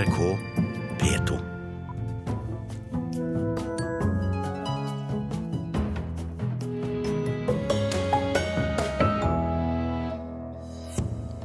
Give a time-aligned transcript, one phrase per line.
[0.00, 0.38] NRK
[1.00, 1.38] P2.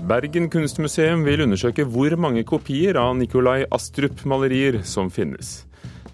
[0.07, 5.65] Bergen kunstmuseum vil undersøke hvor mange kopier av Nikolai Astrup-malerier som finnes.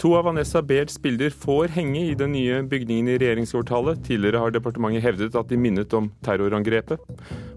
[0.02, 4.00] To av Vanessa Bairds bilder får henge i den nye bygningen i regjeringskvartalet.
[4.08, 7.04] Tidligere har departementet hevdet at de minnet om terrorangrepet.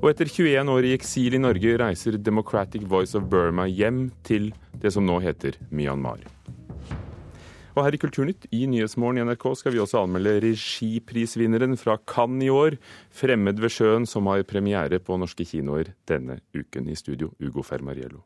[0.03, 4.51] Og etter 21 år i eksil i Norge reiser Democratic Voice of Burma hjem til
[4.77, 6.21] det som nå heter Myanmar.
[7.73, 12.45] Og her i Kulturnytt i Nyhetsmorgen i NRK skal vi også anmelde regiprisvinneren fra Cannes
[12.45, 12.77] i år,
[13.09, 16.93] 'Fremmed ved sjøen', som har premiere på norske kinoer denne uken.
[16.93, 18.21] I studio, Ugo Fermariello.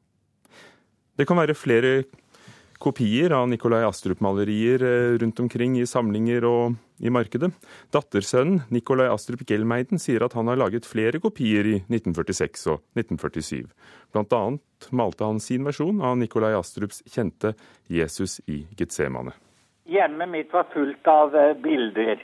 [1.16, 2.02] Det kan være flere
[2.78, 4.82] kopier av Nikolai Astrup-malerier
[5.18, 7.50] rundt omkring i samlinger og i markedet.
[7.94, 13.68] Dattersønnen Nikolai Astrup Gelmeiden sier at han har laget flere kopier i 1946 og 1947.
[14.14, 17.54] Blant annet malte han sin versjon av Nikolai Astrups kjente
[17.86, 19.36] 'Jesus i Getsemane'.
[19.88, 22.22] Hjemmet mitt var fullt av bilder,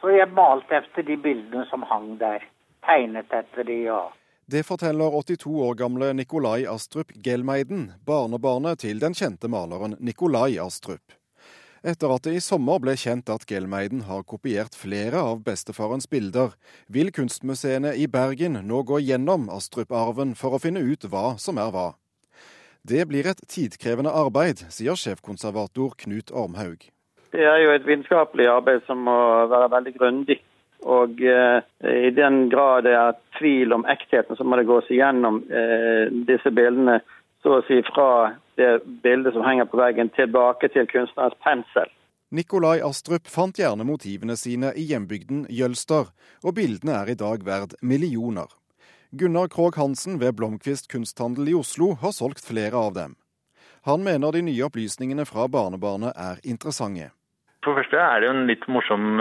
[0.00, 2.46] så jeg malte etter de bildene som hang der.
[2.82, 4.10] Tegnet etter de, ja.
[4.52, 11.14] Det forteller 82 år gamle Nikolai Astrup Gelmeiden, barnebarnet til den kjente maleren Nikolai Astrup.
[11.80, 16.52] Etter at det i sommer ble kjent at Gelmeiden har kopiert flere av bestefarens bilder,
[16.92, 21.72] vil kunstmuseene i Bergen nå gå gjennom Astrup-arven for å finne ut hva som er
[21.72, 21.88] hva.
[22.84, 26.90] Det blir et tidkrevende arbeid, sier sjefkonservator Knut Ormhaug.
[27.32, 30.42] Det er jo et vitenskapelig arbeid som må være veldig grundig.
[30.82, 35.42] Og eh, i den grad det er tvil om ektheten, så må det gås igjennom
[35.50, 37.00] eh, disse bildene
[37.42, 41.90] så å si fra det bildet som henger på veggen, tilbake til kunstnerens pensel.
[42.32, 46.12] Nikolai Astrup fant gjerne motivene sine i hjembygden Jølster,
[46.46, 48.46] og bildene er i dag verd millioner.
[49.12, 53.18] Gunnar Krogh Hansen ved Blomkvist kunsthandel i Oslo har solgt flere av dem.
[53.84, 57.10] Han mener de nye opplysningene fra barnebarnet er interessante.
[57.62, 59.20] For det første er det jo en litt morsom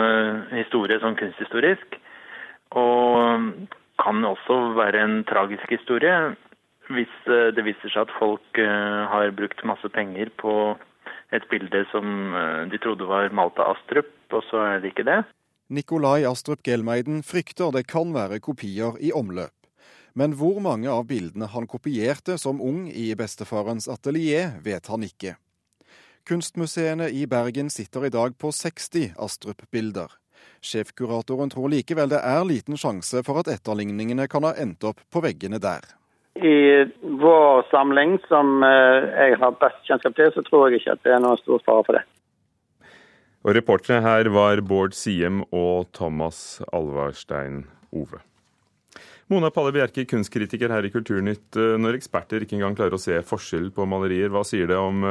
[0.54, 1.98] historie sånn kunsthistorisk.
[2.80, 3.68] Og
[4.02, 6.34] kan også være en tragisk historie
[6.92, 7.12] hvis
[7.56, 10.54] det viser seg at folk har brukt masse penger på
[11.32, 12.34] et bilde som
[12.68, 15.22] de trodde var malt av Astrup, og så er det ikke det.
[15.72, 19.56] Nikolai Astrup Gelmeiden frykter det kan være kopier i omløp.
[20.20, 25.38] Men hvor mange av bildene han kopierte som ung i bestefarens atelier, vet han ikke.
[26.28, 30.12] Kunstmuseene i Bergen sitter i dag på 60 Astrup-bilder.
[30.62, 35.24] Sjefkuratoren tror likevel det er liten sjanse for at etterligningene kan ha endt opp på
[35.26, 35.86] veggene der.
[36.36, 41.16] I vår samling, som jeg har best kjennskap til, så tror jeg ikke at det
[41.18, 42.06] er noen stor fare for det.
[43.42, 48.22] Og Reportere her var Bård Siem og Thomas Alvarstein Ove.
[49.32, 51.56] Mona Palle Bjerke, kunstkritiker her i Kulturnytt.
[51.56, 55.06] Når eksperter ikke engang klarer å se forskjell på malerier, hva sier det om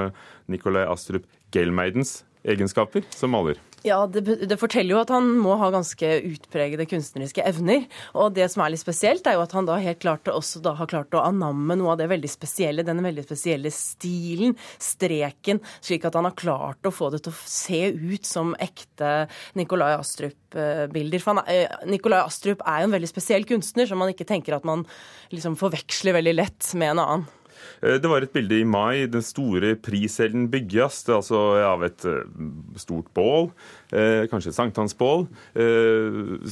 [0.52, 1.24] Nikolai Astrup
[1.54, 3.56] Gelmeidens egenskaper som maler?
[3.82, 7.86] Ja, det, det, forteller jo at han må ha ganske utpregede kunstneriske evner.
[8.12, 10.74] Og det som er litt spesielt, er jo at han da helt klart også da
[10.76, 16.04] har klart å anamme noe av det veldig spesielle, denne veldig spesielle stilen, streken, slik
[16.04, 21.24] at han har klart å få det til å se ut som ekte Nikolai Astrup-bilder.
[21.24, 24.60] For han, eh, Nikolai Astrup er jo en veldig spesiell kunstner, som man ikke tenker
[24.60, 24.84] at man
[25.32, 27.28] liksom forveksler veldig lett med en annen.
[27.80, 29.06] Det var et bilde i mai.
[29.10, 32.04] Den store prisselden bygges, altså av et
[32.80, 33.50] stort bål,
[33.90, 35.26] kanskje et sankthansbål,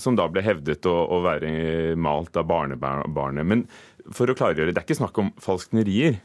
[0.00, 1.52] som da ble hevdet å være
[2.00, 3.44] malt av barnebarnet.
[3.44, 3.66] Men
[4.14, 6.20] for å klargjøre, det er ikke snakk om falsknerier?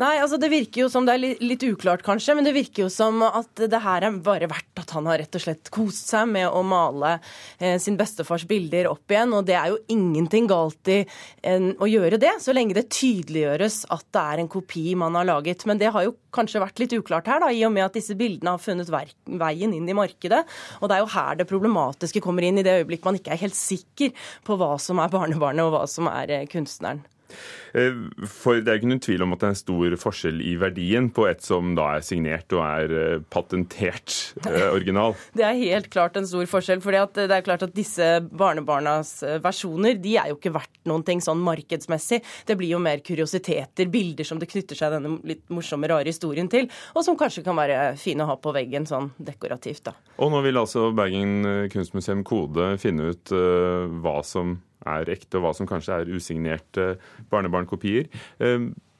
[0.00, 2.90] Nei, altså det virker jo som det er litt, uklart kanskje, men det virker jo
[2.92, 6.28] som at det her er bare verdt at han har rett og slett kost seg
[6.30, 7.16] med å male
[7.58, 9.32] eh, sin bestefars bilder opp igjen.
[9.36, 11.02] Og det er jo ingenting galt i
[11.44, 15.64] å gjøre det, så lenge det tydeliggjøres at det er en kopi man har laget.
[15.68, 18.16] Men det har jo kanskje vært litt uklart her, da, i og med at disse
[18.18, 20.42] bildene har funnet veien inn i markedet.
[20.80, 23.44] Og det er jo her det problematiske kommer inn, i det øyeblikk man ikke er
[23.46, 24.14] helt sikker
[24.44, 27.04] på hva som er barnebarnet og hva som er eh, kunstneren.
[27.74, 31.08] For det er ikke noen tvil om at det er en stor forskjell i verdien
[31.14, 34.14] på et som da er signert og er patentert
[34.76, 35.16] original.
[35.34, 36.82] Det er helt klart en stor forskjell.
[36.84, 41.22] For det er klart at disse barnebarnas versjoner de er jo ikke verdt noen ting
[41.24, 42.20] sånn markedsmessig.
[42.46, 46.50] Det blir jo mer kuriositeter, bilder som det knytter seg denne litt morsomme, rare historien
[46.52, 49.96] til, og som kanskje kan være fine å ha på veggen sånn dekorativt, da.
[50.22, 55.54] Og nå vil altså Bergen kunstmuseum Kode finne ut hva som er ekte, og hva
[55.56, 56.94] som kanskje er usignerte
[57.32, 58.10] barnebarnkopier.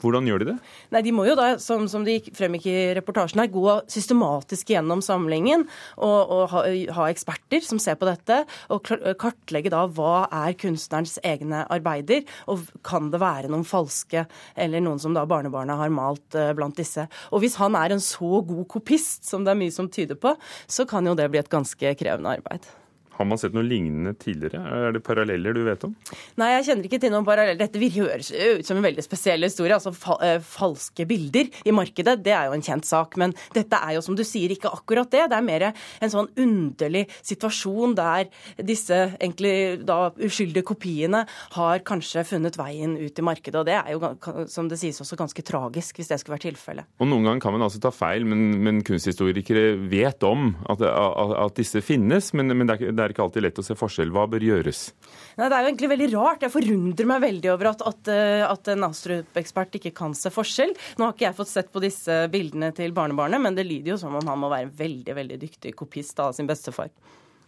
[0.05, 0.57] Hvordan gjør de det?
[0.93, 5.01] Nei, De må jo da, som, som de fremgikk i reportasjen her, gå systematisk gjennom
[5.05, 5.65] samlingen
[5.97, 6.65] og, og ha,
[6.99, 8.43] ha, eksperter som ser på dette,
[8.75, 8.85] og
[9.21, 14.27] kartlegge da hva er kunstnerens egne arbeider, og kan det være noen falske
[14.61, 17.07] eller noen som da barnebarna har malt uh, blant disse.
[17.33, 20.35] Og hvis han er en så god kopist som det er mye som tyder på,
[20.67, 22.67] så kan jo det bli et ganske krevende arbeid.
[23.15, 24.61] Har man sett noe lignende tidligere?
[24.89, 25.93] Er det paralleller du vet om?
[26.41, 27.61] Nei, jeg kjenner ikke til noen paralleller.
[27.61, 29.77] Dette høres ut som en veldig spesiell historie.
[29.77, 33.15] Altså fa eh, falske bilder i markedet, det er jo en kjent sak.
[33.21, 35.29] Men dette er jo som du sier ikke akkurat det.
[35.31, 41.23] Det er mer en sånn underlig situasjon der disse egentlig da uskyldige kopiene
[41.55, 43.63] har kanskje funnet veien ut i markedet.
[43.63, 46.91] Og det er jo som det sies også ganske tragisk, hvis det skulle være tilfellet.
[46.99, 51.37] Og noen ganger kan man altså ta feil, men, men kunsthistorikere vet om at, at,
[51.47, 52.33] at disse finnes.
[52.35, 54.13] men, men det er det er ikke alltid lett å se forskjell.
[54.15, 54.93] Hva bør gjøres?
[55.37, 56.47] Nei, Det er jo egentlig veldig rart.
[56.47, 60.73] Jeg forundrer meg veldig over at, at, eh, at en Astrup-ekspert ikke kan se forskjell.
[60.97, 64.01] Nå har ikke jeg fått sett på disse bildene til barnebarnet, men det lyder jo
[64.01, 66.93] som om han må være en veldig veldig dyktig kopist av sin bestefar.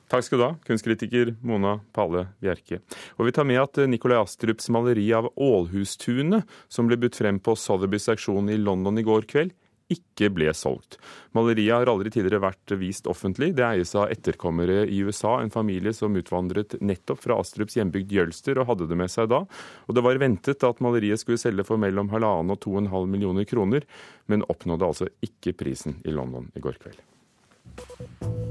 [0.06, 2.78] Takk skal du ha, kunstkritiker Mona Palle Bjerke.
[3.18, 7.56] Og vi tar med at Nikolai Astrups maleri av Ålhustunet, som ble budt frem på
[7.58, 9.54] Sotheby's auksjon i London i går kveld,
[9.92, 10.98] ikke ble solgt.
[11.36, 13.52] Maleriet har aldri tidligere vært vist offentlig.
[13.56, 18.58] Det eies av etterkommere i USA, en familie som utvandret nettopp fra Astrups hjembygd Jølster
[18.58, 19.44] og hadde det med seg da.
[19.86, 22.92] Og det var ventet at maleriet skulle selge for mellom halvannen og to og en
[22.94, 23.86] halv millioner kroner,
[24.26, 28.45] men oppnådde altså ikke prisen i London i går kveld.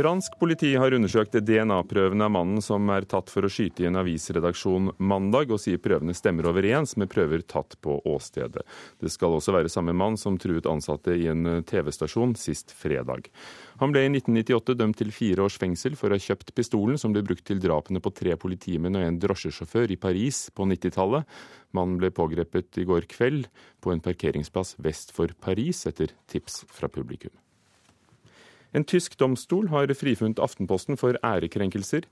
[0.00, 3.98] Fransk politi har undersøkt DNA-prøvene av mannen som er tatt for å skyte i en
[4.00, 8.64] avisredaksjon mandag, og sier prøvene stemmer overens med prøver tatt på åstedet.
[8.96, 13.28] Det skal også være samme mann som truet ansatte i en TV-stasjon sist fredag.
[13.82, 17.12] Han ble i 1998 dømt til fire års fengsel for å ha kjøpt pistolen som
[17.12, 21.28] ble brukt til drapene på tre politimenn og en drosjesjåfør i Paris på 90-tallet.
[21.76, 23.52] Mannen ble pågrepet i går kveld
[23.84, 27.36] på en parkeringsplass vest for Paris etter tips fra publikum.
[28.70, 32.04] En tysk domstol har frifunnet Aftenposten for ærekrenkelser.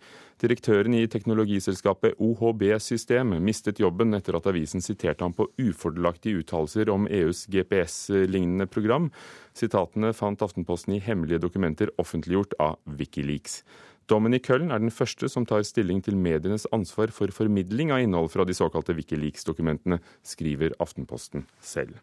[0.42, 6.90] Direktøren i teknologiselskapet OHB System mistet jobben etter at avisen siterte ham på ufordelaktige uttalelser
[6.90, 9.12] om EUs GPS-lignende program.
[9.54, 13.62] Sitatene fant Aftenposten i hemmelige dokumenter offentliggjort av Wikileaks.
[14.10, 18.02] Dommen i Køllen er den første som tar stilling til medienes ansvar for formidling av
[18.02, 22.00] innhold fra de såkalte Wikileaks-dokumentene, skriver Aftenposten selv.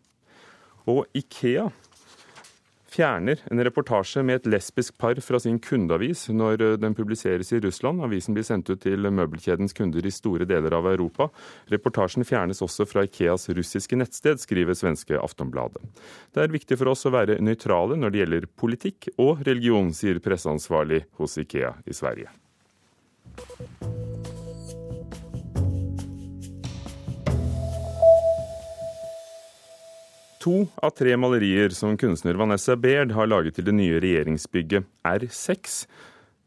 [0.85, 1.71] Og Ikea
[2.95, 7.59] fjerner en reportasje med et lesbisk par fra sin kundeavis når eh, den publiseres i
[7.63, 8.03] Russland.
[8.05, 11.29] Avisen blir sendt ut til møbelkjedens kunder i store deler av Europa.
[11.73, 15.83] Reportasjen fjernes også fra Ikeas russiske nettsted, skriver svenske Aftonbladet.
[16.35, 20.21] Det er viktig for oss å være nøytrale når det gjelder politikk og religion, sier
[20.23, 22.31] presseansvarlig hos Ikea i Sverige.
[30.45, 35.79] To av tre malerier som kunstner Vanessa Baird har laget til det nye regjeringsbygget R6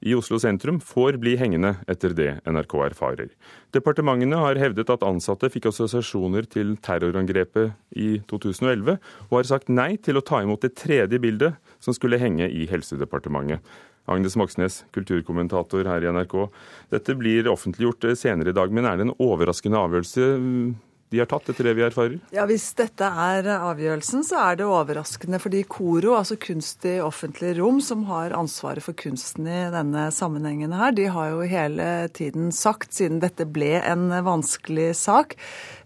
[0.07, 3.33] i Oslo sentrum, får bli hengende etter det NRK erfarer.
[3.75, 9.97] Departementene har hevdet at ansatte fikk assosiasjoner til terrorangrepet i 2011, og har sagt nei
[9.99, 13.67] til å ta imot det tredje bildet som skulle henge i Helsedepartementet.
[14.09, 16.45] Agnes Moxnes, kulturkommentator her i NRK.
[16.95, 20.31] Dette blir offentliggjort senere i dag, men er det en overraskende avgjørelse
[21.11, 22.19] de har tatt, etter det vi erfarer?
[22.35, 25.41] Ja, Hvis dette er avgjørelsen, så er det overraskende.
[25.41, 30.75] Fordi KORO, altså Kunst i offentlig rom, som har ansvaret for kunsten i denne sammenhengen
[30.77, 35.33] her, de har jo hele tiden sagt, siden dette ble en vanskelig sak,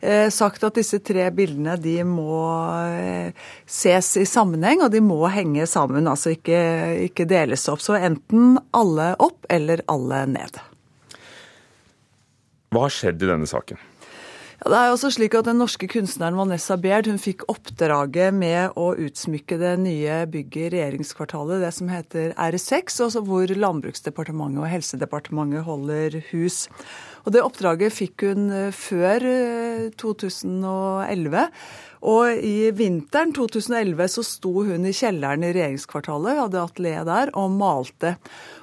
[0.00, 2.42] eh, sagt at disse tre bildene de må
[2.82, 6.10] eh, ses i sammenheng, og de må henge sammen.
[6.10, 6.58] Altså ikke,
[7.06, 7.84] ikke deles opp.
[7.84, 10.58] Så enten alle opp eller alle ned.
[12.72, 13.78] Hva har skjedd i denne saken?
[14.62, 18.92] Det er også slik at Den norske kunstneren Vanessa Baird hun fikk oppdraget med å
[18.94, 25.66] utsmykke det nye bygget i regjeringskvartalet, det som heter R6, altså hvor Landbruksdepartementet og Helsedepartementet
[25.66, 26.68] holder hus.
[27.22, 29.24] Og Det oppdraget fikk hun eh, før
[30.00, 31.38] 2011.
[31.38, 37.30] Eh, og i vinteren 2011 så sto hun i kjelleren i regjeringskvartalet, hadde atelier der,
[37.38, 38.16] og malte.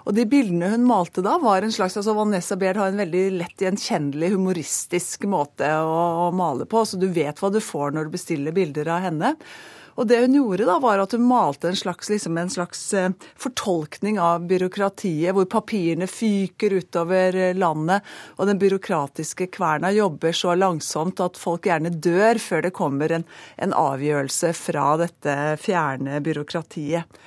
[0.03, 3.23] Og de bildene hun malte da, var en slags altså Vanessa Baird har en veldig
[3.37, 8.09] lett gjenkjennelig, humoristisk måte å, å male på, så du vet hva du får når
[8.09, 9.37] du bestiller bilder av henne.
[9.99, 13.09] Og det hun gjorde da, var at hun malte en slags, liksom en slags eh,
[13.35, 18.07] fortolkning av byråkratiet, hvor papirene fyker utover eh, landet,
[18.39, 23.27] og den byråkratiske kverna jobber så langsomt at folk gjerne dør før det kommer en,
[23.59, 27.19] en avgjørelse fra dette fjerne byråkratiet.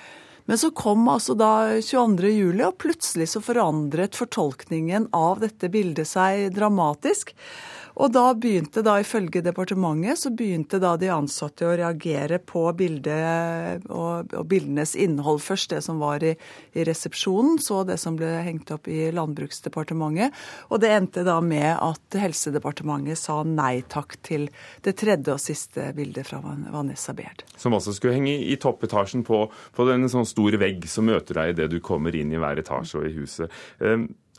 [0.48, 2.32] Men så kom altså da 22.
[2.32, 7.36] juli, og plutselig så forandret fortolkningen av dette bildet seg dramatisk.
[8.00, 13.84] Og da begynte da, ifølge departementet, så begynte da de ansatte å reagere på bildet
[13.92, 16.32] og, og bildenes innhold først, det som var i,
[16.72, 20.32] i, resepsjonen, så det som ble hengt opp i Landbruksdepartementet.
[20.70, 24.48] Og det endte da med at Helsedepartementet sa nei takk til
[24.84, 27.44] det tredje og siste bildet fra Vanessa Baird.
[27.60, 29.44] Som også skulle henge i toppetasjen på,
[29.76, 33.02] på en sånn store vegg som møter deg idet du kommer inn i hver etasje
[33.02, 33.62] og i huset.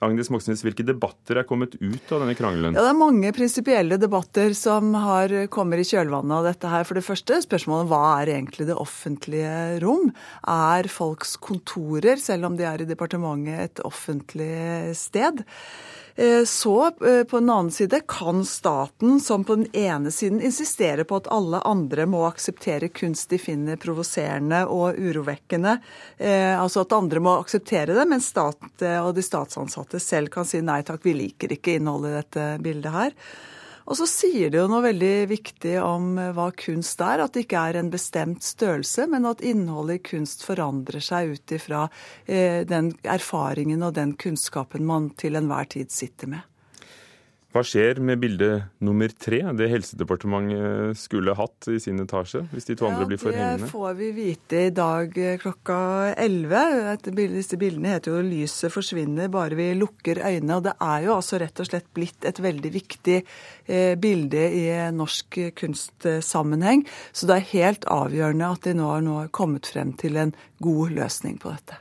[0.02, 2.76] Agnes Moxnes, hvilke debatter er kommet ut av denne krangelen?
[2.76, 6.84] Ja, Det er mange prinsipielle debatter som har, kommer i kjølvannet av dette her.
[6.88, 10.12] For det første spørsmålet hva er egentlig det offentlige rom?
[10.50, 15.46] Er folks kontorer, selv om de er i departementet, et offentlig sted?
[16.16, 21.04] Eh, så eh, på den annen side kan staten, som på den ene siden insisterer
[21.04, 25.78] på at alle andre må akseptere kunst de finner provoserende og urovekkende,
[26.18, 30.62] eh, altså at andre må akseptere det, mens stat og de statsansatte selv kan si
[30.62, 33.18] nei takk, vi liker ikke innholdet i dette bildet her.
[33.84, 37.24] Og så sier det jo noe veldig viktig om eh, hva kunst er.
[37.24, 41.56] At det ikke er en bestemt størrelse, men at innholdet i kunst forandrer seg ut
[41.58, 41.86] ifra
[42.26, 46.48] eh, den erfaringen og den kunnskapen man til enhver tid sitter med.
[47.54, 48.48] Hva skjer med bilde
[48.82, 53.30] nummer tre, det Helsedepartementet skulle hatt i sin etasje, hvis de to andre blir for
[53.30, 53.68] hengende?
[53.68, 55.78] Det får vi vite i dag eh, klokka
[56.18, 57.14] 11.
[57.14, 60.58] Disse bildene heter jo 'Lyset forsvinner bare vi lukker øynene'.
[60.58, 64.68] Og det er jo altså rett og slett blitt et veldig viktig eh, bilde i
[64.98, 66.88] norsk kunstsammenheng.
[67.14, 71.38] Så det er helt avgjørende at de nå har kommet frem til en god løsning
[71.38, 71.78] på dette.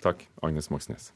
[0.00, 1.12] Takk, Agnes Moxnes.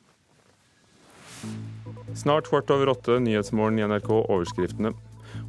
[2.17, 4.95] Snart kvart over åtte, Nyhetsmorgen i NRK, overskriftene.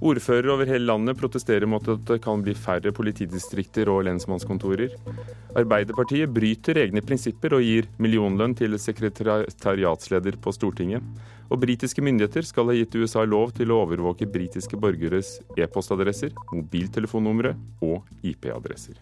[0.04, 4.94] Ordførere over hele landet protesterer mot at det kan bli færre politidistrikter og lensmannskontorer.
[5.58, 11.06] Arbeiderpartiet bryter egne prinsipper og gir millionlønn til sekretariatsleder på Stortinget.
[11.48, 17.56] Og britiske myndigheter skal ha gitt USA lov til å overvåke britiske borgeres e-postadresser, mobiltelefonnumre
[17.82, 19.00] og IP-adresser.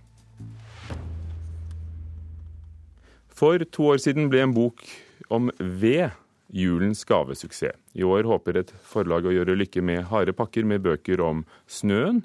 [3.36, 4.86] For to år siden ble en bok
[5.34, 6.14] om ved
[6.54, 7.78] julens gavesuksess.
[7.96, 12.24] I år håper et forlag å gjøre lykke med harde pakker med bøker om snøen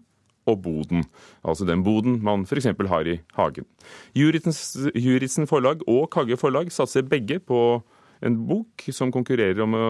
[0.49, 1.05] og boden.
[1.47, 2.71] Altså den boden man f.eks.
[2.91, 3.69] har i hagen.
[4.17, 7.81] Juritzen forlag og Kagge forlag satser begge på
[8.21, 9.87] en bok som konkurrerer om å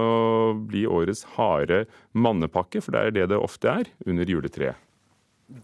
[0.68, 4.78] bli årets harde mannepakke, for det er det det ofte er under juletreet.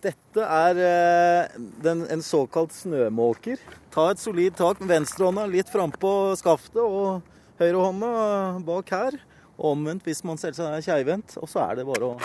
[0.03, 3.61] Dette er eh, den, en såkalt snømåker.
[3.95, 7.23] Ta et solid tak med venstrehånda litt frampå skaftet og
[7.61, 8.11] høyrehånda
[8.67, 9.21] bak her.
[9.57, 11.37] Omvendt hvis man selvsagt er keivhendt.
[11.41, 12.17] Og så er det bare å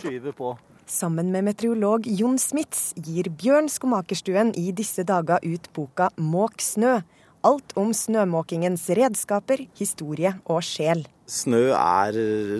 [0.00, 0.54] skyve på.
[0.86, 7.02] Sammen med meteorolog Jon Smits gir Bjørn Skomakerstuen i disse dager ut boka 'Måk snø'.
[7.46, 11.04] Alt om snømåkingens redskaper, historie og sjel.
[11.26, 12.16] Snø er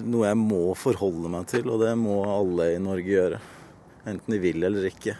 [0.06, 3.40] noe jeg må forholde meg til, og det må alle i Norge gjøre.
[4.06, 5.16] Enten de vil eller ikke.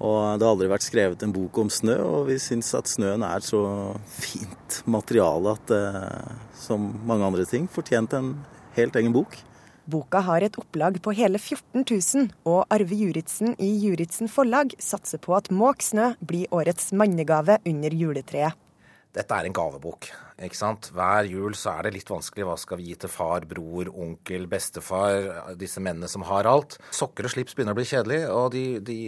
[0.00, 3.24] Og det har aldri vært skrevet en bok om snø, og vi syns at snøen
[3.26, 3.60] er så
[4.08, 5.84] fint materiale at det,
[6.56, 8.32] som mange andre ting, fortjente en
[8.78, 9.36] helt egen bok.
[9.90, 15.20] Boka har et opplag på hele 14 000, og Arve Juritzen i Juritzen forlag satser
[15.20, 18.56] på at Måk snø blir årets mannegave under juletreet.
[19.10, 20.12] Dette er en gavebok.
[20.46, 20.88] Ikke sant?
[20.96, 22.46] Hver jul så er det litt vanskelig.
[22.48, 25.54] Hva skal vi gi til far, bror, onkel, bestefar?
[25.60, 26.78] Disse mennene som har alt.
[26.96, 28.98] Sokker og slips begynner å bli kjedelig, og de, de,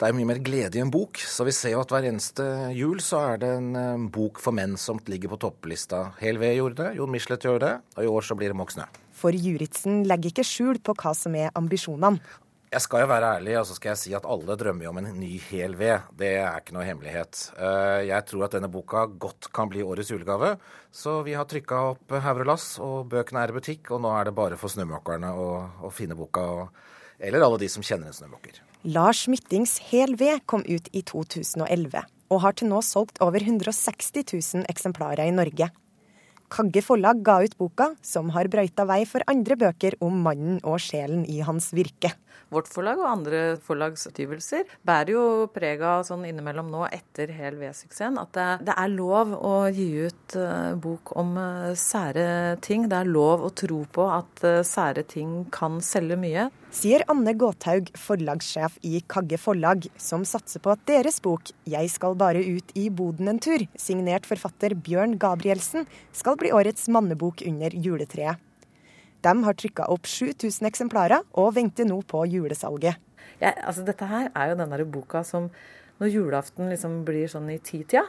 [0.00, 1.20] det er mye mer glede i en bok.
[1.20, 4.56] Så vi ser jo at hver eneste jul så er det en um, bok for
[4.56, 6.06] menn som ligger på topplista.
[6.22, 8.88] Hel Ved gjorde det, Jon Michelet gjør det, og i år så blir det Moxnø.
[9.14, 12.18] For Juritzen legger ikke skjul på hva som er ambisjonene.
[12.74, 15.12] Jeg skal jo være ærlig og så skal jeg si at alle drømmer om en
[15.14, 16.08] ny hel ved.
[16.18, 17.42] Det er ikke noe hemmelighet.
[17.54, 20.56] Eh, jeg tror at denne boka godt kan bli årets julegave.
[20.90, 23.92] Så vi har trykka opp hauger og lass, og bøkene er i butikk.
[23.94, 25.46] Og nå er det bare for snømåkerne å,
[25.86, 26.66] å finne boka,
[27.22, 28.58] eller alle de som kjenner en snømåker.
[28.90, 32.02] Lars Myttings Hel ved kom ut i 2011,
[32.34, 35.70] og har til nå solgt over 160 000 eksemplarer i Norge.
[36.52, 40.78] Kagge forlag ga ut boka, som har brøyta vei for andre bøker om mannen og
[40.82, 42.12] sjelen i hans virke.
[42.52, 45.22] Vårt forlag og andre forlagsutgivelser bærer jo
[45.54, 49.88] preg av sånn innimellom nå, etter Hel V-suksessen at det, det, er lov å gi
[50.06, 52.86] ut uh, bok om uh, sære ting.
[52.90, 56.50] Det er lov å tro på at uh, sære ting kan selge mye.
[56.74, 62.16] Sier Anne Gåthaug, forlagssjef i Kagge forlag, som satser på at deres bok 'Jeg skal
[62.18, 67.76] bare ut i boden en tur', signert forfatter Bjørn Gabrielsen, skal bli årets mannebok under
[67.76, 68.40] juletreet.
[69.24, 73.00] De har trykka opp 7000 eksemplarer og venter nå på julesalget.
[73.40, 75.48] Ja, altså dette her er jo den der boka som
[76.02, 78.04] når julaften liksom blir sånn i titida,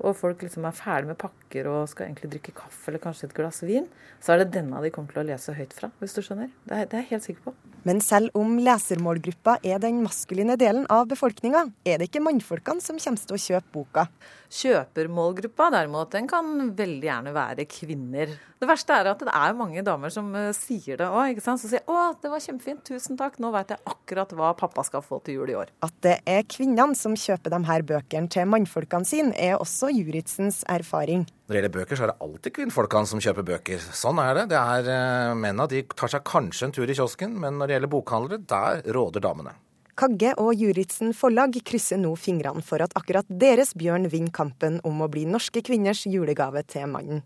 [0.00, 3.34] og folk liksom er ferdig med pakker og skal egentlig drikke kaffe eller kanskje et
[3.36, 3.84] glass vin,
[4.22, 6.48] så er det denne de kommer til å lese høyt fra, hvis du skjønner.
[6.64, 7.54] Det er, det er jeg helt sikker på.
[7.84, 13.00] Men selv om lesermålgruppa er den maskuline delen av befolkninga, er det ikke mannfolkene som
[13.00, 14.06] kommer til å kjøpe boka.
[14.50, 18.32] Kjøpermålgruppa derimot, den kan veldig gjerne være kvinner.
[18.58, 21.38] Det verste er at det er mange damer som uh, sier det òg.
[21.44, 25.06] Som sier 'Å, det var kjempefint, tusen takk, nå veit jeg akkurat hva pappa skal
[25.06, 25.70] få til jul i år'.
[25.86, 30.64] At det er kvinnene som kjøper de her bøkene til mannfolkene sine, er også Juritzens
[30.66, 31.28] erfaring.
[31.46, 33.88] Når det gjelder bøker, så er det alltid kvinnfolkene som kjøper bøker.
[34.02, 34.48] Sånn er det.
[34.50, 34.92] Det er
[35.30, 38.44] uh, Mennene de tar seg kanskje en tur i kiosken, men når det gjelder bokhandlere,
[38.50, 39.54] der råder damene.
[39.98, 45.02] Kagge og Juritzen forlag krysser nå fingrene for at akkurat deres Bjørn vinner kampen om
[45.02, 47.24] å bli norske kvinners julegave til mannen.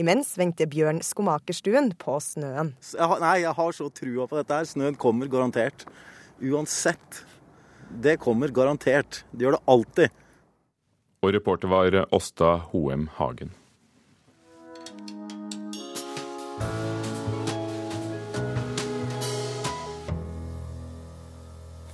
[0.00, 2.74] Imens venter Bjørn Skomakerstuen på snøen.
[2.82, 4.66] Jeg nei, jeg har så trua på dette her.
[4.66, 5.86] Snøen kommer garantert.
[6.42, 7.22] Uansett.
[8.02, 9.22] Det kommer garantert.
[9.30, 10.22] Det gjør det alltid.
[11.22, 13.54] Og reporter var Åsta Hoem Hagen.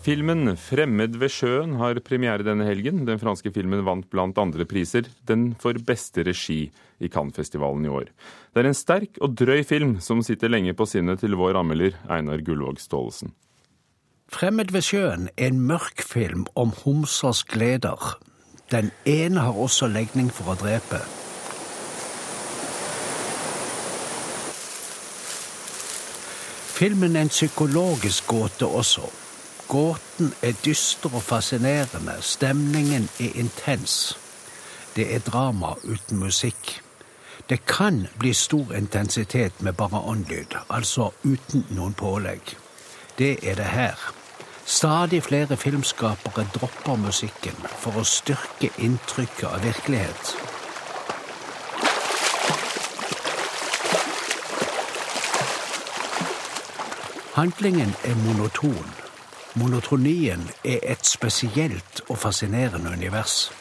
[0.00, 3.02] Filmen 'Fremmed ved sjøen' har premiere denne helgen.
[3.04, 8.08] Den franske filmen vant blant andre priser, den for beste regi i Cannes-festivalen i år.
[8.54, 12.00] Det er en sterk og drøy film som sitter lenge på sinnet til vår anmelder
[12.08, 13.34] Einar Gullvåg Staalesen.
[14.32, 18.16] 'Fremmed ved sjøen' er en mørk film om homsers gleder.
[18.72, 21.04] Den ene har også legning for å drepe.
[26.80, 29.19] Filmen er en psykologisk gåte også.
[29.70, 32.16] Gåten er dyster og fascinerende.
[32.20, 34.18] Stemningen er intens.
[34.96, 36.80] Det er drama uten musikk.
[37.48, 42.56] Det kan bli stor intensitet med bare åndlyd, altså uten noen pålegg.
[43.18, 43.94] Det er det her.
[44.64, 50.34] Stadig flere filmskapere dropper musikken for å styrke inntrykket av virkelighet.
[57.38, 58.99] Handlingen er monoton.
[59.54, 63.52] Monotonien er et spesielt og fascinerende univers.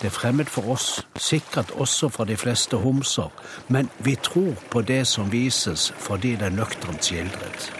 [0.00, 3.28] Det er fremmed for oss, sikkert også for de fleste homser,
[3.68, 7.72] men vi tror på det som vises fordi det er nøkternt skildret.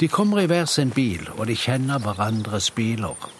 [0.00, 3.30] De kommer i hver sin bil, og de kjenner hverandres biler.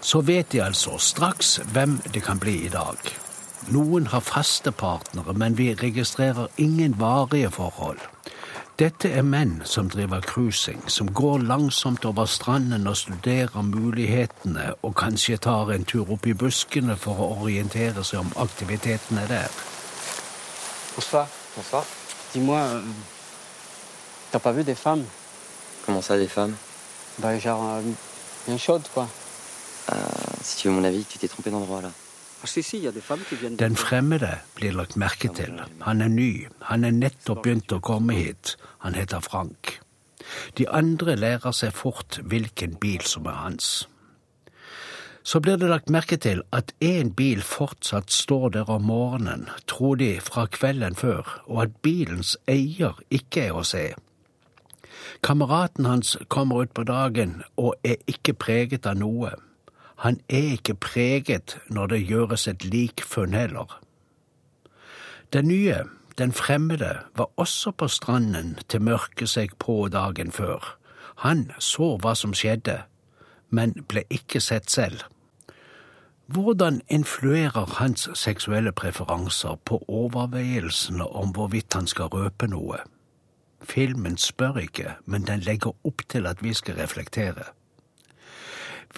[0.00, 3.27] Så vet de altså straks hvem det kan bli i dag.
[3.68, 8.00] Noen har faste partnere, men vi registrerer ingen varige forhold.
[8.78, 14.94] Dette er menn som driver cruising, som går langsomt over stranden og studerer mulighetene, og
[14.96, 19.50] kanskje tar en tur opp i buskene for å orientere seg om aktivitetene der.
[20.94, 21.26] Bonsoir.
[21.56, 21.84] Bonsoir.
[22.32, 22.82] Dis-moi, euh,
[24.30, 25.04] t'as pas vu des femmes
[25.86, 26.54] Comment ça, des femmes
[27.18, 27.82] Bah, genre, euh,
[28.46, 29.08] bien chaudes, quoi.
[29.92, 29.96] Euh,
[30.42, 31.90] Si tu veux mon avis, tu t'es trompé d'endroit là.
[33.58, 35.60] Den fremmede blir lagt merke til.
[35.82, 36.46] Han er ny.
[36.70, 38.56] Han er nettopp begynt å komme hit.
[38.84, 39.80] Han heter Frank.
[40.58, 43.88] De andre lærer seg fort hvilken bil som er hans.
[45.28, 49.98] Så blir det lagt merke til at én bil fortsatt står der om morgenen, tror
[50.00, 53.90] de fra kvelden før, og at bilens eier ikke er å se.
[55.22, 59.34] Kameraten hans kommer ut på dagen og er ikke preget av noe.
[59.98, 63.80] Han er ikke preget når det gjøres et lik funn heller.
[65.32, 65.76] Den nye,
[66.18, 70.78] den fremmede, var også på stranden til mørket seg på dagen før.
[71.26, 72.82] Han så hva som skjedde,
[73.50, 75.02] men ble ikke sett selv.
[76.28, 82.78] Hvordan influerer hans seksuelle preferanser på overveielsene om hvorvidt han skal røpe noe?
[83.62, 87.50] Filmen spør ikke, men den legger opp til at vi skal reflektere.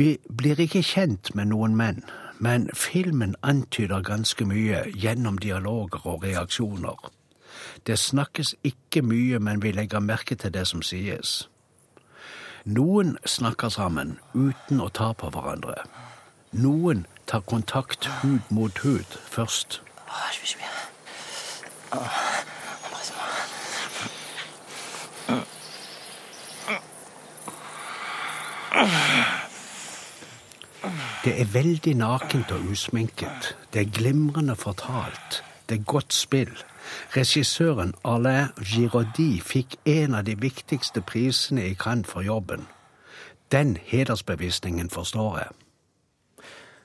[0.01, 1.99] Vi blir ikke kjent med noen menn,
[2.41, 7.11] men filmen antyder ganske mye gjennom dialoger og reaksjoner.
[7.87, 11.51] Det snakkes ikke mye, men vi legger merke til det som sies.
[12.65, 15.77] Noen snakker sammen uten å ta på hverandre.
[16.57, 19.83] Noen tar kontakt hud mot hud først.
[20.09, 20.33] Ah,
[31.25, 33.57] Det er veldig nakent og usminket.
[33.73, 35.43] Det er glimrende fortalt.
[35.69, 36.53] Det er godt spill.
[37.17, 42.67] Regissøren Alain Giraudy fikk en av de viktigste prisene i Cannes for jobben.
[43.53, 45.60] Den hedersbevisningen forstår jeg.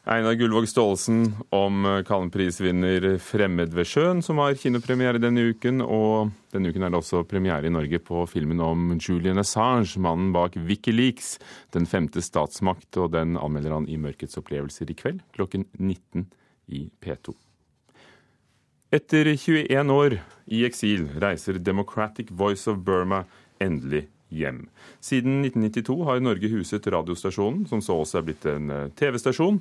[0.05, 5.81] Einar Gullvåg Staalesen om Kallen-prisvinner 'Fremmed ved sjøen', som har kinopremiere denne uken.
[5.81, 10.29] Og denne uken er det også premiere i Norge på filmen om Julian Assange, mannen
[10.31, 11.39] bak Wikileaks,
[11.73, 12.95] Den femte statsmakt.
[12.97, 16.29] Og den anmelder han i Mørkets opplevelser i kveld klokken 19
[16.69, 17.33] i P2.
[18.93, 23.23] Etter 21 år i eksil reiser Democratic Voice of Burma
[23.59, 24.61] endelig hjem.
[25.03, 29.59] Siden 1992 har Norge huset radiostasjonen, som så også er blitt en eh, TV-stasjon.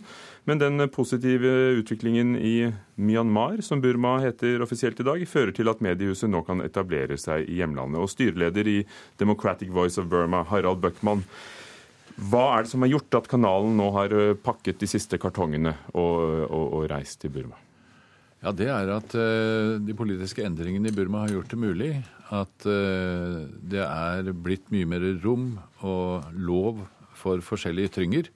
[0.48, 2.54] Men den positive utviklingen i
[3.00, 7.48] Myanmar, som Burma heter offisielt i dag, fører til at mediehuset nå kan etablere seg
[7.48, 8.02] i hjemlandet.
[8.02, 8.78] Og styreleder i
[9.20, 11.24] Democratic Voice of Burma, Harald Bøckmann,
[12.14, 15.74] hva er det som har gjort at kanalen nå har eh, pakket de siste kartongene
[15.92, 17.58] og, og, og reist til Burma?
[18.44, 21.92] Ja, Det er at uh, de politiske endringene i Burma har gjort det mulig
[22.28, 26.83] at uh, det er blitt mye mer rom og lov
[27.16, 28.28] for forskjellige ytringer.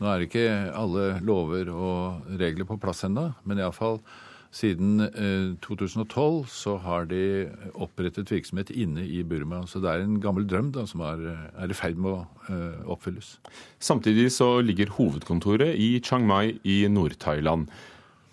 [0.00, 4.00] Nå er ikke alle lover og regler på plass ennå, men iallfall
[4.50, 7.20] siden eh, 2012 så har de
[7.78, 9.60] opprettet virksomhet inne i Burma.
[9.68, 11.22] Så det er en gammel drøm da, som er,
[11.62, 13.36] i ferd med å oppfylles.
[13.78, 17.68] Samtidig så ligger hovedkontoret i Chiang Mai i Nord-Thailand.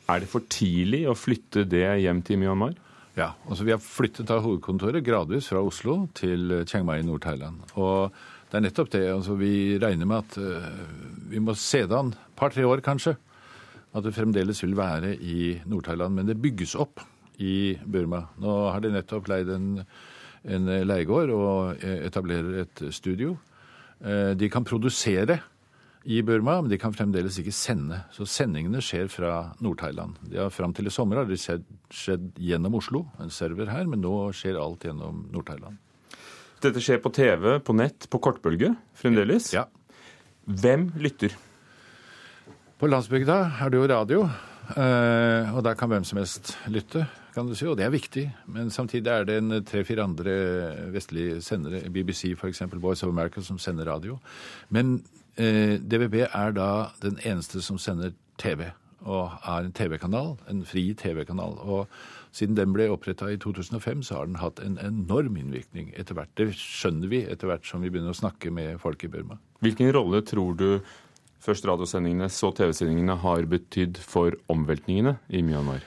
[0.07, 2.77] Er det for tidlig å flytte det hjem til Myanmar?
[3.17, 7.73] Ja, altså vi har flyttet av hovedkontoret gradvis fra Oslo til Chiang Mai i Nord-Thailand.
[7.75, 8.13] Og
[8.47, 9.01] det er nettopp det.
[9.11, 10.69] altså Vi regner med at uh,
[11.27, 13.17] vi må se det an par-tre år, kanskje.
[13.91, 16.15] At det fremdeles vil være i Nord-Thailand.
[16.15, 17.03] Men det bygges opp
[17.43, 18.27] i Burma.
[18.39, 19.67] Nå har de nettopp leid en,
[20.47, 23.35] en leiegård og etablerer et studio.
[23.99, 25.41] Uh, de kan produsere
[26.03, 27.99] i Burma, men de kan fremdeles ikke sende.
[28.15, 29.31] Så sendingene skjer fra
[29.63, 30.19] Nord-Thailand.
[30.53, 34.59] Fram til i sommer har det skjedd, gjennom Oslo, en server her, men nå skjer
[34.61, 35.79] alt gjennom Nord-Thailand.
[36.63, 39.51] Dette skjer på TV, på nett, på kortbølge fremdeles?
[39.53, 39.67] Ja.
[40.47, 41.35] Hvem lytter?
[42.77, 44.23] På landsbygda er det jo radio,
[44.77, 47.07] eh, og der kan hvem som helst lytte,
[47.37, 48.23] kan du si, og det er viktig.
[48.49, 50.33] Men samtidig er det en tre-fire andre
[50.93, 54.17] vestlige sendere, BBC f.eks., Voice of America, som sender radio.
[54.73, 55.03] Men
[55.37, 56.69] DVB er da
[57.03, 58.69] den eneste som sender TV,
[59.05, 61.57] og er en TV-kanal, en fri TV-kanal.
[61.61, 61.87] Og
[62.35, 66.33] siden den ble oppretta i 2005, så har den hatt en enorm innvirkning etter hvert.
[66.37, 69.39] Det skjønner vi etter hvert som vi begynner å snakke med folk i Burma.
[69.65, 70.69] Hvilken rolle tror du
[71.43, 75.85] først radiosendingene, så TV-sendingene har betydd for omveltningene i Myanmar?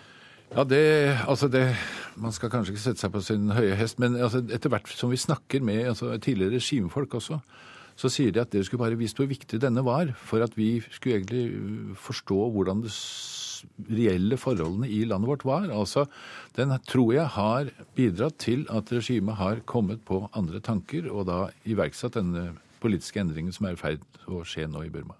[0.50, 1.76] Ja, det, altså det,
[2.18, 5.12] Man skal kanskje ikke sette seg på sin høye hest, men altså etter hvert som
[5.12, 7.38] vi snakker med altså tidligere regimefolk også,
[8.00, 10.78] så sier de at dere skulle bare visst hvor viktig denne var, for at vi
[10.88, 12.94] skulle egentlig øh, forstå hvordan det
[13.90, 15.68] reelle forholdene i landet vårt var.
[15.68, 16.06] Altså,
[16.56, 21.48] Den tror jeg har bidratt til at regimet har kommet på andre tanker, og da
[21.68, 25.18] iverksatt denne politiske endringen som er i ferd å skje nå i Burma.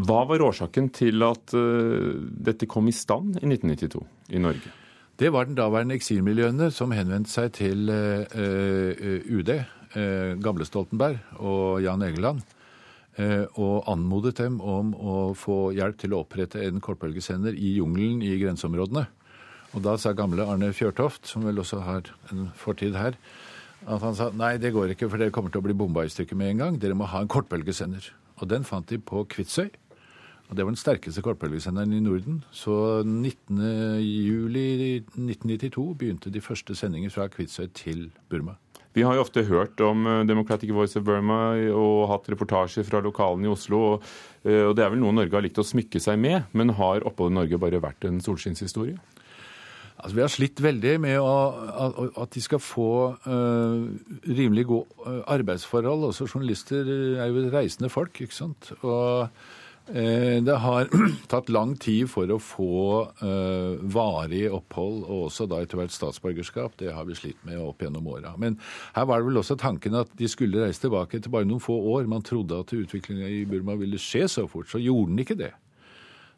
[0.00, 4.04] Hva var årsaken til at uh, dette kom i stand i 1992
[4.36, 4.72] i Norge?
[5.20, 9.52] Det var den daværende eksilmiljøene som henvendte seg til uh, uh, UD
[9.94, 12.42] eh, gamle Stoltenberg og Jan Egeland
[13.18, 18.22] eh, og anmodet dem om å få hjelp til å opprette en kortbølgesender i jungelen
[18.26, 19.06] i grenseområdene.
[19.70, 23.14] Og da sa gamle Arne Fjørtoft, som vel også har en fortid her,
[23.86, 26.12] at han sa nei, det går ikke, for dere kommer til å bli bomba i
[26.12, 26.74] stykker med en gang.
[26.82, 28.04] Dere må ha en kortbølgesender.
[28.40, 29.70] Og den fant de på Kvitsøy.
[30.50, 32.44] Og Det var den sterkeste kortbølgesenderen i Norden.
[32.50, 38.58] Så 19.07.1992 begynte de første sendinger fra Kvitsøy til Burma.
[38.96, 43.02] Vi har jo ofte hørt om eh, Democratic Voice of Burma og hatt reportasjer fra
[43.04, 44.00] lokalene i Oslo.
[44.42, 47.06] Eh, og Det er vel noe Norge har likt å smykke seg med, men har
[47.06, 48.98] oppholdet i Norge bare vært en solskinnshistorie?
[50.00, 51.32] Altså, vi har slitt veldig med å,
[52.22, 53.82] at de skal få uh,
[54.24, 56.06] rimelig gode arbeidsforhold.
[56.08, 56.88] Også journalister
[57.20, 58.70] er jo reisende folk, ikke sant.
[58.80, 59.28] Og
[59.90, 60.88] det har
[61.32, 62.74] tatt lang tid for å få
[63.22, 66.76] uh, varig opphold, og også da etter hvert statsborgerskap.
[66.78, 68.36] Det har vi slitt med opp gjennom åra.
[68.40, 68.58] Men
[68.94, 71.74] her var det vel også tanken at de skulle reise tilbake etter bare noen få
[71.96, 72.06] år.
[72.10, 75.52] Man trodde at utviklinga i Burma ville skje så fort, så gjorde den ikke det.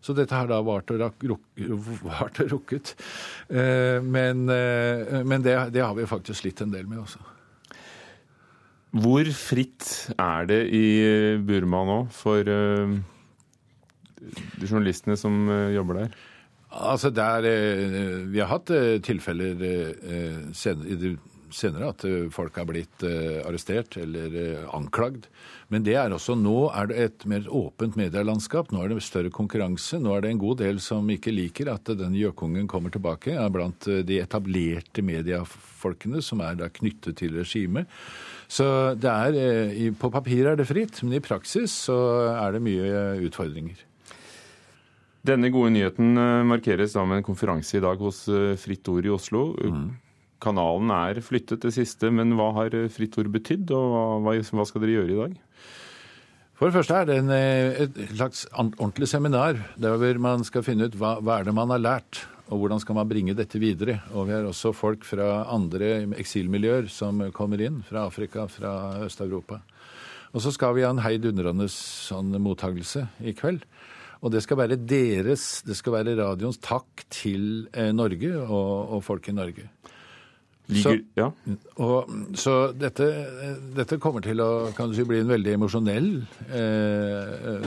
[0.02, 2.96] Så dette har da vart og, og rukket.
[3.52, 7.22] Uh, men, uh, men det, det, har vi faktisk slitt en del med også.
[8.92, 9.86] Hvor fritt
[10.20, 10.86] er det i
[11.48, 12.44] Burma nå for
[14.60, 16.14] journalistene som eh, jobber der?
[16.72, 19.60] Altså der, eh, Vi har hatt eh, tilfeller
[21.52, 23.02] senere at folk har blitt
[23.44, 25.26] arrestert eller anklagd.
[25.68, 28.70] Men det er også nå er det et mer åpent medielandskap.
[28.72, 30.00] Nå er det større konkurranse.
[30.00, 33.36] Nå er det en god del som ikke liker at den gjøkungen kommer tilbake.
[33.36, 37.84] er Blant de etablerte mediefolkene som er da knyttet til regimet.
[38.48, 42.00] Så det er, på papir er det fritt, men i praksis så
[42.32, 43.91] er det mye utfordringer.
[45.22, 49.12] Denne gode nyheten markeres markeres med en konferanse i dag hos eh, Fritt Ord i
[49.14, 49.52] Oslo.
[49.54, 49.84] Mm.
[50.42, 54.66] Kanalen er flyttet det siste, men hva har eh, Fritt Ord betydd, og hva, hva
[54.66, 55.36] skal dere gjøre i dag?
[56.58, 60.98] For det første er det en, et slags ordentlig seminar der man skal finne ut
[60.98, 64.00] hva, hva er det man har lært, og hvordan skal man bringe dette videre.
[64.12, 69.62] Og vi har også folk fra andre eksilmiljøer som kommer inn, fra Afrika, fra Øst-Europa.
[70.32, 73.64] Og så skal vi ha en heidundrende sånn mottagelse i kveld.
[74.22, 79.04] Og det skal være deres, det skal være radioens takk til eh, Norge og, og
[79.04, 79.66] folk i Norge.
[80.70, 81.56] Liger, så, ja.
[81.82, 83.06] og, så dette,
[83.74, 86.06] dette, kommer til å kan du si, bli en veldig emosjonell
[86.54, 87.64] eh,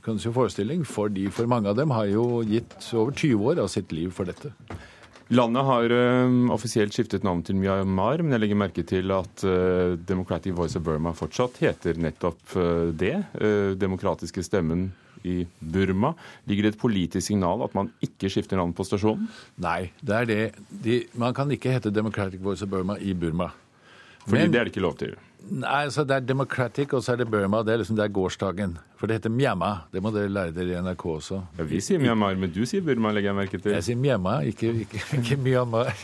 [0.00, 3.60] kan du si, forestilling, fordi for mange av dem har jo gitt over 20 år
[3.66, 4.54] av sitt liv for dette.
[5.36, 10.00] Landet har eh, offisielt skiftet navn til Myanmar, men jeg legger merke til at eh,
[10.08, 13.18] Democratic Voice of Burma fortsatt heter nettopp uh, det.
[13.78, 14.88] demokratiske stemmen
[15.24, 16.12] i Burma.
[16.48, 19.28] Ligger det et politisk signal at man ikke skifter navn på stasjonen?
[19.60, 20.42] Nei, det er det.
[20.84, 23.50] De, man kan ikke hete Democratic Voice of Burma i Burma.
[24.26, 25.16] Fordi Men, det er det ikke lov til?
[25.48, 27.62] Nei, altså Det er Democratic, og så er det Burma.
[27.64, 28.76] Det er liksom det er gårsdagen.
[28.98, 29.86] For det heter Myanmar.
[29.92, 31.40] Det må dere lære dere i NRK også.
[31.58, 33.72] Ja, Vi sier Myanmar, men du sier Burma, legger jeg merke til.
[33.72, 35.94] Jeg sier Myanmar, ikke, ikke, ikke Myanmar.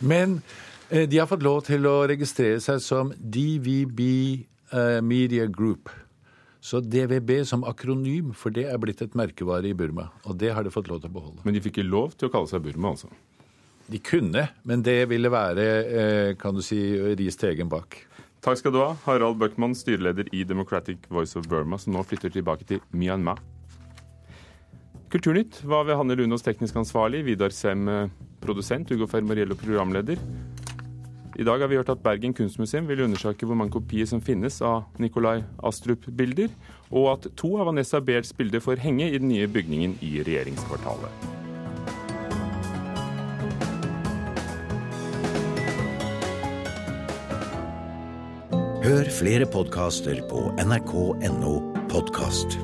[0.00, 0.40] Men
[0.90, 4.00] eh, de har fått lov til å registrere seg som DVB
[4.72, 5.92] uh, Media Group.
[6.66, 10.08] Så DVB som akronym, for det er blitt et merkevare i Burma.
[10.26, 11.44] Og det har de fått lov til å beholde.
[11.46, 13.10] Men de fikk ikke lov til å kalle seg Burma, altså?
[13.86, 16.80] De kunne, men det ville være, eh, kan du si,
[17.20, 18.00] ris til egen bak.
[18.42, 22.34] Takk skal du ha, Harald Bøckmann, styreleder i Democratic Voice of Burma, som nå flytter
[22.34, 23.38] tilbake til Myanmar.
[25.10, 28.08] Kulturnytt var ved Hanne Lunås teknisk ansvarlig, Vidar Sem eh,
[28.42, 30.18] produsent, Ugo Fermariello programleder.
[31.36, 34.56] I dag har vi hørt at Bergen kunstmuseum vil undersøke hvor mange kopier som finnes
[34.64, 36.48] av Nikolai Astrup-bilder,
[36.88, 41.12] og at to av Vanessa Behrs bilder får henge i den nye bygningen i regjeringskvartalet.
[48.86, 51.52] Hør flere podkaster på nrk.no
[51.90, 52.56] podkast.